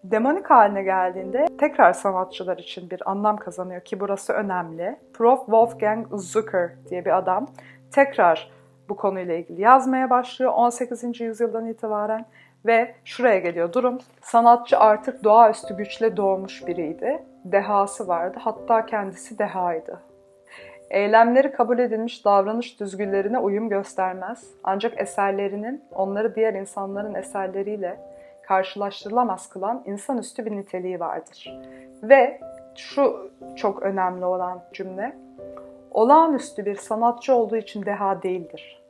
Demonik 0.04 0.50
haline 0.50 0.84
geldiğinde 0.84 1.46
tekrar 1.60 1.94
sanatçılar 1.94 2.58
için 2.58 2.90
bir 2.90 3.12
anlam 3.12 3.38
kazanıyor 3.38 3.82
ki 3.82 4.00
burası 4.00 4.34
önemli. 4.34 4.98
Prof. 5.14 5.40
Wolfgang 5.40 6.08
Zucker 6.12 6.72
diye 6.90 7.06
bir 7.06 7.18
adam 7.18 7.48
tekrar 7.92 8.52
bu 8.90 8.96
konuyla 8.96 9.34
ilgili 9.36 9.62
yazmaya 9.62 10.10
başlıyor 10.10 10.52
18. 10.54 11.22
yüzyıldan 11.22 11.66
itibaren 11.66 12.26
ve 12.66 12.96
şuraya 13.06 13.40
geliyor 13.40 13.74
durum. 13.74 13.98
Sanatçı 14.22 14.80
artık 14.80 15.24
doğaüstü 15.24 15.78
güçle 15.78 16.18
doğmuş 16.18 16.68
biriydi. 16.68 17.24
Dehası 17.46 18.08
vardı. 18.08 18.38
Hatta 18.42 18.86
kendisi 18.86 19.40
dehaydı. 19.40 20.07
Eylemleri 20.90 21.52
kabul 21.52 21.80
edilmiş 21.80 22.26
davranış 22.26 22.80
düzgünlerine 22.80 23.40
uyum 23.40 23.70
göstermez. 23.70 24.52
Ancak 24.64 25.02
eserlerinin 25.02 25.84
onları 25.96 26.36
diğer 26.36 26.54
insanların 26.54 27.14
eserleriyle 27.14 28.00
karşılaştırılamaz 28.44 29.50
kılan 29.50 29.84
insanüstü 29.86 30.46
bir 30.46 30.52
niteliği 30.52 31.00
vardır. 31.00 31.60
Ve 32.04 32.40
şu 32.76 33.32
çok 33.56 33.84
önemli 33.84 34.26
olan 34.26 34.64
cümle, 34.74 35.16
olağanüstü 35.92 36.66
bir 36.66 36.76
sanatçı 36.76 37.36
olduğu 37.36 37.58
için 37.58 37.86
deha 37.86 38.24
değildir. 38.24 38.84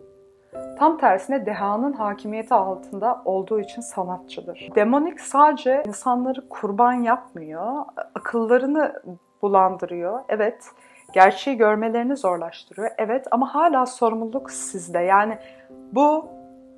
Tam 0.79 0.97
tersine 0.97 1.45
dehanın 1.45 1.93
hakimiyeti 1.93 2.53
altında 2.53 3.21
olduğu 3.25 3.59
için 3.59 3.81
sanatçıdır. 3.81 4.69
Demonik 4.75 5.21
sadece 5.21 5.83
insanları 5.87 6.49
kurban 6.49 6.93
yapmıyor, 6.93 7.85
akıllarını 8.15 9.01
bulandırıyor. 9.41 10.19
Evet, 10.29 10.65
gerçeği 11.13 11.57
görmelerini 11.57 12.17
zorlaştırıyor. 12.17 12.91
Evet 12.97 13.25
ama 13.31 13.55
hala 13.55 13.85
sorumluluk 13.85 14.51
sizde. 14.51 14.99
Yani 14.99 15.37
bu 15.91 16.29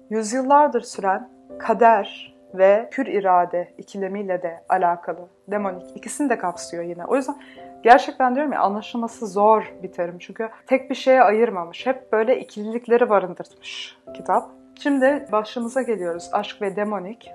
yüzyıllardır 0.10 0.82
süren 0.82 1.30
kader 1.60 2.36
ve 2.54 2.90
pür 2.92 3.06
irade 3.06 3.74
ikilemiyle 3.78 4.42
de 4.42 4.64
alakalı. 4.70 5.28
Demonik 5.48 5.98
ikisini 5.98 6.30
de 6.30 6.38
kapsıyor 6.38 6.84
yine. 6.84 7.06
O 7.06 7.16
yüzden 7.16 7.36
gerçekten 7.84 8.36
diyorum 8.36 8.54
ya 8.54 8.62
anlaşılması 8.62 9.28
zor 9.28 9.74
bir 9.84 9.92
terim. 9.92 10.20
Çünkü 10.20 10.50
tek 10.68 10.90
bir 10.90 10.96
şeye 10.96 11.24
ayırmamış. 11.24 11.86
Hep 11.86 12.12
böyle 12.12 12.40
ikililikleri 12.40 13.10
barındırmış 13.10 13.98
kitap. 14.14 14.50
Şimdi 14.80 15.28
başımıza 15.32 15.82
geliyoruz. 15.82 16.30
Aşk 16.32 16.62
ve 16.62 16.76
demonik. 16.76 17.32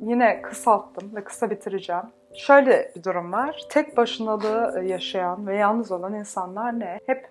Yine 0.00 0.42
kısalttım 0.42 1.16
ve 1.16 1.24
kısa 1.24 1.50
bitireceğim. 1.50 2.02
Şöyle 2.34 2.92
bir 2.96 3.04
durum 3.04 3.32
var. 3.32 3.66
Tek 3.68 3.96
başınalığı 3.96 4.82
yaşayan 4.84 5.46
ve 5.46 5.56
yalnız 5.56 5.92
olan 5.92 6.14
insanlar 6.14 6.80
ne? 6.80 7.00
Hep 7.06 7.28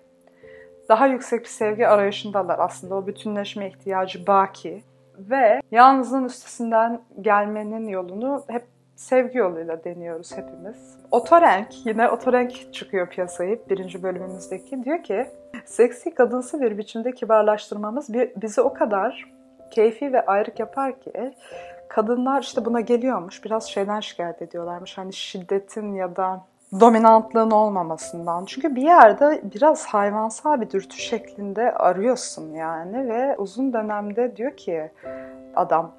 daha 0.88 1.06
yüksek 1.06 1.40
bir 1.40 1.48
sevgi 1.48 1.88
arayışındalar 1.88 2.58
aslında. 2.58 2.94
O 2.94 3.06
bütünleşme 3.06 3.68
ihtiyacı 3.68 4.26
baki. 4.26 4.82
Ve 5.18 5.60
yalnızlığın 5.70 6.24
üstesinden 6.24 7.00
gelmenin 7.20 7.88
yolunu 7.88 8.44
hep 8.48 8.64
sevgi 8.96 9.38
yoluyla 9.38 9.84
deniyoruz 9.84 10.36
hepimiz. 10.36 10.98
Otorenk, 11.10 11.86
yine 11.86 12.08
Otorenk 12.08 12.72
çıkıyor 12.72 13.08
piyasayı 13.08 13.60
birinci 13.70 14.02
bölümümüzdeki. 14.02 14.84
Diyor 14.84 15.02
ki, 15.02 15.26
seksi 15.64 16.14
kadınsı 16.14 16.60
bir 16.60 16.78
biçimde 16.78 17.12
kibarlaştırmamız 17.12 18.14
bizi 18.36 18.60
o 18.60 18.74
kadar 18.74 19.32
keyfi 19.70 20.12
ve 20.12 20.26
ayrık 20.26 20.60
yapar 20.60 21.00
ki 21.00 21.34
kadınlar 21.94 22.42
işte 22.42 22.64
buna 22.64 22.80
geliyormuş. 22.80 23.44
Biraz 23.44 23.64
şeyden 23.64 24.00
şikayet 24.00 24.42
ediyorlarmış. 24.42 24.98
Hani 24.98 25.12
şiddetin 25.12 25.94
ya 25.94 26.16
da 26.16 26.44
dominantlığın 26.80 27.50
olmamasından. 27.50 28.44
Çünkü 28.44 28.76
bir 28.76 28.82
yerde 28.82 29.42
biraz 29.54 29.86
hayvansal 29.86 30.60
bir 30.60 30.70
dürtü 30.70 30.96
şeklinde 30.96 31.74
arıyorsun 31.74 32.54
yani 32.54 33.08
ve 33.08 33.36
uzun 33.36 33.72
dönemde 33.72 34.36
diyor 34.36 34.56
ki 34.56 34.90
adam 35.56 35.92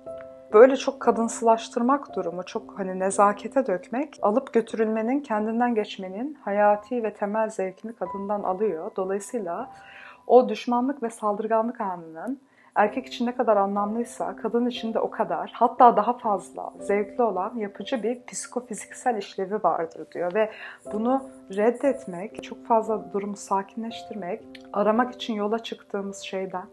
böyle 0.53 0.75
çok 0.75 0.99
kadınsılaştırmak 0.99 2.15
durumu, 2.15 2.43
çok 2.43 2.79
hani 2.79 2.99
nezakete 2.99 3.67
dökmek, 3.67 4.19
alıp 4.21 4.53
götürülmenin, 4.53 5.19
kendinden 5.19 5.75
geçmenin 5.75 6.37
hayati 6.45 7.03
ve 7.03 7.13
temel 7.13 7.49
zevkini 7.49 7.93
kadından 7.93 8.43
alıyor. 8.43 8.91
Dolayısıyla 8.95 9.69
o 10.27 10.49
düşmanlık 10.49 11.03
ve 11.03 11.09
saldırganlık 11.09 11.81
anının 11.81 12.39
erkek 12.75 13.05
için 13.05 13.25
ne 13.25 13.35
kadar 13.35 13.57
anlamlıysa 13.57 14.35
kadın 14.35 14.65
için 14.65 14.93
de 14.93 14.99
o 14.99 15.09
kadar 15.09 15.51
hatta 15.53 15.97
daha 15.97 16.17
fazla 16.17 16.73
zevkli 16.79 17.23
olan 17.23 17.55
yapıcı 17.55 18.03
bir 18.03 18.23
psikofiziksel 18.23 19.17
işlevi 19.17 19.63
vardır 19.63 20.07
diyor 20.11 20.33
ve 20.33 20.51
bunu 20.93 21.23
reddetmek, 21.55 22.43
çok 22.43 22.65
fazla 22.65 23.13
durumu 23.13 23.35
sakinleştirmek, 23.35 24.43
aramak 24.73 25.15
için 25.15 25.33
yola 25.33 25.59
çıktığımız 25.59 26.19
şeyden 26.19 26.65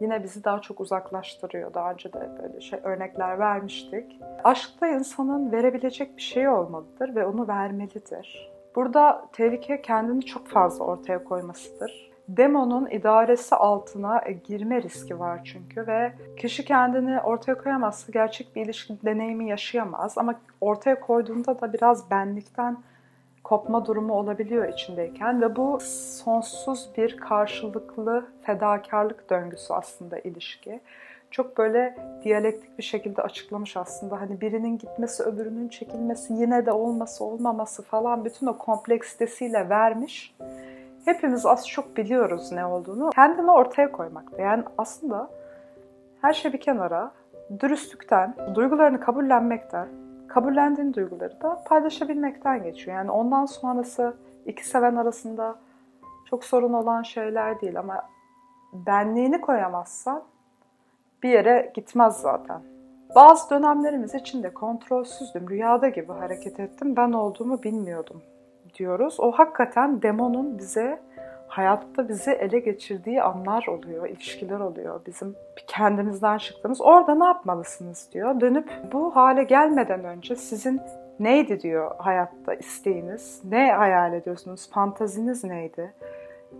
yine 0.00 0.22
bizi 0.22 0.44
daha 0.44 0.60
çok 0.60 0.80
uzaklaştırıyor. 0.80 1.74
Daha 1.74 1.92
önce 1.92 2.12
de 2.12 2.30
böyle 2.42 2.60
şey 2.60 2.80
örnekler 2.82 3.38
vermiştik. 3.38 4.20
Aşkta 4.44 4.88
insanın 4.88 5.52
verebilecek 5.52 6.16
bir 6.16 6.22
şey 6.22 6.48
olmalıdır 6.48 7.14
ve 7.14 7.26
onu 7.26 7.48
vermelidir. 7.48 8.50
Burada 8.76 9.24
tehlike 9.32 9.82
kendini 9.82 10.22
çok 10.24 10.48
fazla 10.48 10.84
ortaya 10.84 11.24
koymasıdır. 11.24 12.09
Demonun 12.36 12.86
idaresi 12.90 13.54
altına 13.54 14.24
girme 14.44 14.82
riski 14.82 15.20
var 15.20 15.40
çünkü 15.44 15.86
ve 15.86 16.12
kişi 16.36 16.64
kendini 16.64 17.20
ortaya 17.20 17.58
koyamazsa 17.58 18.12
gerçek 18.12 18.56
bir 18.56 18.64
ilişki 18.64 18.98
deneyimi 19.04 19.48
yaşayamaz 19.48 20.18
ama 20.18 20.34
ortaya 20.60 21.00
koyduğunda 21.00 21.60
da 21.60 21.72
biraz 21.72 22.10
benlikten 22.10 22.76
kopma 23.44 23.86
durumu 23.86 24.12
olabiliyor 24.12 24.68
içindeyken 24.68 25.42
ve 25.42 25.56
bu 25.56 25.78
sonsuz 26.24 26.90
bir 26.96 27.16
karşılıklı 27.16 28.26
fedakarlık 28.42 29.30
döngüsü 29.30 29.72
aslında 29.72 30.18
ilişki. 30.18 30.80
Çok 31.30 31.58
böyle 31.58 31.98
diyalektik 32.24 32.78
bir 32.78 32.82
şekilde 32.82 33.22
açıklamış 33.22 33.76
aslında. 33.76 34.20
Hani 34.20 34.40
birinin 34.40 34.78
gitmesi, 34.78 35.22
öbürünün 35.22 35.68
çekilmesi, 35.68 36.32
yine 36.32 36.66
de 36.66 36.72
olması, 36.72 37.24
olmaması 37.24 37.82
falan 37.82 38.24
bütün 38.24 38.46
o 38.46 38.58
kompleksitesiyle 38.58 39.68
vermiş. 39.68 40.34
Hepimiz 41.04 41.46
az 41.46 41.68
çok 41.68 41.96
biliyoruz 41.96 42.52
ne 42.52 42.66
olduğunu. 42.66 43.10
Kendini 43.10 43.50
ortaya 43.50 43.92
koymakta. 43.92 44.42
Yani 44.42 44.64
aslında 44.78 45.30
her 46.20 46.32
şey 46.32 46.52
bir 46.52 46.60
kenara, 46.60 47.12
dürüstlükten, 47.60 48.34
duygularını 48.54 49.00
kabullenmekten, 49.00 49.88
kabullendiğin 50.28 50.94
duyguları 50.94 51.40
da 51.40 51.62
paylaşabilmekten 51.66 52.62
geçiyor. 52.62 52.96
Yani 52.96 53.10
ondan 53.10 53.46
sonrası 53.46 54.14
iki 54.46 54.68
seven 54.68 54.96
arasında 54.96 55.56
çok 56.30 56.44
sorun 56.44 56.72
olan 56.72 57.02
şeyler 57.02 57.60
değil 57.60 57.78
ama 57.78 58.08
benliğini 58.72 59.40
koyamazsan 59.40 60.22
bir 61.22 61.28
yere 61.28 61.72
gitmez 61.74 62.16
zaten. 62.16 62.60
Bazı 63.14 63.50
dönemlerimiz 63.50 64.14
içinde 64.14 64.54
kontrolsüzdüm, 64.54 65.50
rüyada 65.50 65.88
gibi 65.88 66.12
hareket 66.12 66.60
ettim, 66.60 66.96
ben 66.96 67.12
olduğumu 67.12 67.62
bilmiyordum 67.62 68.22
diyoruz. 68.80 69.20
O 69.20 69.32
hakikaten 69.32 70.02
demonun 70.02 70.58
bize 70.58 71.00
hayatta 71.48 72.08
bizi 72.08 72.30
ele 72.30 72.58
geçirdiği 72.58 73.22
anlar 73.22 73.66
oluyor, 73.68 74.08
ilişkiler 74.08 74.60
oluyor. 74.60 75.00
Bizim 75.06 75.36
kendimizden 75.66 76.38
çıktığımız. 76.38 76.80
Orada 76.80 77.14
ne 77.14 77.24
yapmalısınız 77.24 78.08
diyor. 78.12 78.40
Dönüp 78.40 78.70
bu 78.92 79.16
hale 79.16 79.42
gelmeden 79.42 80.04
önce 80.04 80.36
sizin 80.36 80.80
neydi 81.20 81.60
diyor 81.60 81.90
hayatta 81.98 82.54
isteğiniz? 82.54 83.42
Ne 83.44 83.72
hayal 83.72 84.12
ediyorsunuz? 84.12 84.70
Fantaziniz 84.70 85.44
neydi? 85.44 85.92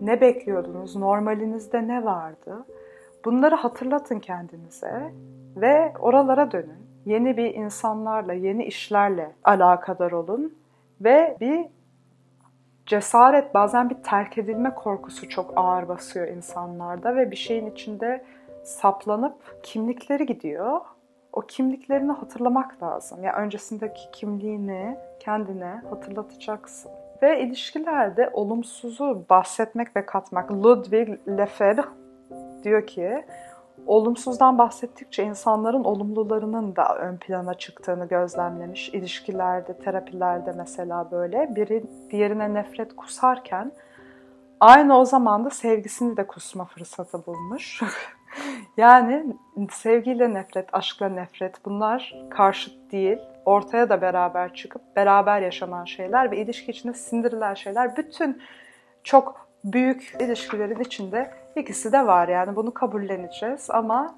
Ne 0.01 0.21
bekliyordunuz? 0.21 0.97
Normalinizde 0.97 1.89
ne 1.89 2.05
vardı? 2.05 2.67
Bunları 3.25 3.55
hatırlatın 3.55 4.19
kendinize 4.19 5.13
ve 5.57 5.93
oralara 6.01 6.53
dönün. 6.53 6.81
Yeni 7.05 7.37
bir 7.37 7.55
insanlarla, 7.55 8.33
yeni 8.33 8.65
işlerle 8.65 9.33
alakadar 9.45 10.13
olun 10.13 10.55
ve 11.01 11.37
bir 11.41 11.67
cesaret, 12.91 13.55
bazen 13.55 13.91
bir 13.91 13.95
terk 13.95 14.39
edilme 14.39 14.75
korkusu 14.75 15.29
çok 15.29 15.53
ağır 15.57 15.89
basıyor 15.89 16.29
insanlarda 16.29 17.17
ve 17.17 17.31
bir 17.31 17.37
şeyin 17.37 17.71
içinde 17.71 18.25
saplanıp 18.65 19.35
kimlikleri 19.63 20.27
gidiyor. 20.27 20.81
O 21.33 21.41
kimliklerini 21.41 22.13
hatırlamak 22.13 22.83
lazım. 22.83 23.23
Ya 23.23 23.33
yani 23.33 23.45
öncesindeki 23.45 24.11
kimliğini 24.13 24.97
kendine 25.21 25.83
hatırlatacaksın. 25.91 26.91
Ve 27.23 27.41
ilişkilerde 27.41 28.31
olumsuzu 28.33 29.25
bahsetmek 29.31 29.97
ve 29.97 30.07
katmak. 30.07 30.53
Ludwig 30.53 31.09
Lefebvre 31.29 31.85
diyor 32.63 32.87
ki 32.87 33.25
olumsuzdan 33.87 34.59
bahsettikçe 34.59 35.25
insanların 35.25 35.85
olumlularının 35.85 36.77
da 36.77 36.97
ön 36.99 37.17
plana 37.17 37.55
çıktığını 37.55 38.09
gözlemlemiş. 38.09 38.89
İlişkilerde, 38.89 39.79
terapilerde 39.79 40.53
mesela 40.53 41.11
böyle. 41.11 41.57
Biri 41.57 41.85
diğerine 42.11 42.55
nefret 42.55 42.97
kusarken 42.97 43.73
aynı 44.61 44.99
o 44.99 45.05
zaman 45.05 45.45
da 45.45 45.51
sevgisini 45.51 46.17
de 46.17 46.27
kusma 46.27 46.65
fırsatı 46.65 47.27
bulmuş. 47.27 47.83
yani 48.77 49.37
sevgiyle 49.71 50.35
nefret, 50.35 50.75
aşkla 50.75 51.09
nefret 51.09 51.65
bunlar 51.65 52.15
karşıt 52.31 52.93
değil. 52.93 53.19
Ortaya 53.45 53.89
da 53.89 54.01
beraber 54.01 54.55
çıkıp 54.55 54.97
beraber 54.97 55.43
yaşanan 55.43 55.85
şeyler 55.85 56.31
ve 56.31 56.37
ilişki 56.37 56.71
içinde 56.71 56.95
sindirilen 56.95 57.55
şeyler. 57.55 57.97
Bütün 57.97 58.43
çok 59.05 59.47
büyük 59.65 60.17
ilişkilerin 60.21 60.81
içinde 60.81 61.31
ikisi 61.57 61.93
de 61.93 62.07
var 62.07 62.29
yani 62.29 62.57
bunu 62.57 62.75
kabulleneceğiz 62.75 63.71
ama 63.71 64.15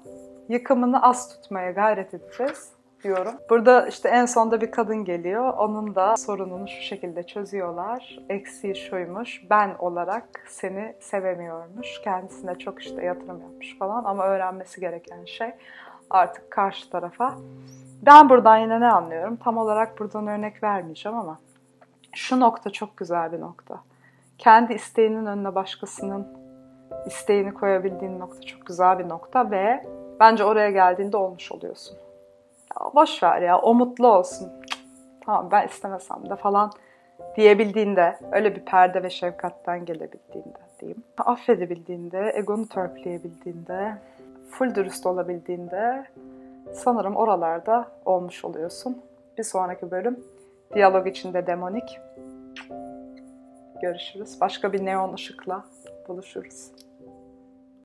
yıkımını 0.49 1.03
az 1.03 1.29
tutmaya 1.29 1.71
gayret 1.71 2.13
edeceğiz 2.13 2.71
diyorum. 3.03 3.33
Burada 3.49 3.87
işte 3.87 4.09
en 4.09 4.25
sonda 4.25 4.61
bir 4.61 4.71
kadın 4.71 5.05
geliyor. 5.05 5.53
Onun 5.53 5.95
da 5.95 6.17
sorununu 6.17 6.67
şu 6.67 6.81
şekilde 6.81 7.23
çözüyorlar. 7.23 8.19
Eksiği 8.29 8.75
şuymuş. 8.75 9.41
Ben 9.49 9.75
olarak 9.79 10.25
seni 10.47 10.95
sevemiyormuş. 10.99 12.01
Kendisine 12.03 12.55
çok 12.55 12.81
işte 12.81 13.05
yatırım 13.05 13.41
yapmış 13.41 13.77
falan 13.77 14.03
ama 14.03 14.23
öğrenmesi 14.23 14.79
gereken 14.79 15.25
şey 15.25 15.51
artık 16.09 16.51
karşı 16.51 16.89
tarafa. 16.89 17.35
Ben 18.05 18.29
buradan 18.29 18.57
yine 18.57 18.79
ne 18.79 18.87
anlıyorum? 18.87 19.35
Tam 19.35 19.57
olarak 19.57 19.99
buradan 19.99 20.27
örnek 20.27 20.63
vermeyeceğim 20.63 21.17
ama 21.17 21.39
şu 22.15 22.39
nokta 22.39 22.69
çok 22.69 22.97
güzel 22.97 23.31
bir 23.31 23.39
nokta 23.39 23.79
kendi 24.37 24.73
isteğinin 24.73 25.25
önüne 25.25 25.55
başkasının 25.55 26.27
isteğini 27.05 27.53
koyabildiğin 27.53 28.19
nokta 28.19 28.41
çok 28.41 28.65
güzel 28.65 28.99
bir 28.99 29.09
nokta 29.09 29.51
ve 29.51 29.85
bence 30.19 30.43
oraya 30.43 30.71
geldiğinde 30.71 31.17
olmuş 31.17 31.51
oluyorsun. 31.51 31.97
Ya 32.75 32.91
boş 32.95 33.23
ver 33.23 33.41
ya 33.41 33.59
o 33.59 33.73
mutlu 33.73 34.07
olsun. 34.07 34.49
Tamam 35.25 35.49
ben 35.51 35.67
istemesem 35.67 36.29
de 36.29 36.35
falan 36.35 36.71
diyebildiğinde, 37.35 38.17
öyle 38.31 38.55
bir 38.55 38.65
perde 38.65 39.03
ve 39.03 39.09
şefkatten 39.09 39.85
gelebildiğinde 39.85 40.59
diyeyim. 40.79 41.03
Affedebildiğinde, 41.17 42.31
egonu 42.35 42.67
törpüleyebildiğinde, 42.67 43.97
full 44.49 44.75
dürüst 44.75 45.05
olabildiğinde 45.05 46.05
sanırım 46.73 47.15
oralarda 47.15 47.87
olmuş 48.05 48.45
oluyorsun. 48.45 49.01
Bir 49.37 49.43
sonraki 49.43 49.91
bölüm 49.91 50.19
diyalog 50.73 51.07
içinde 51.07 51.47
demonik 51.47 51.99
görüşürüz. 53.81 54.41
Başka 54.41 54.73
bir 54.73 54.85
neon 54.85 55.13
ışıkla 55.13 55.63
buluşuruz. 56.07 56.71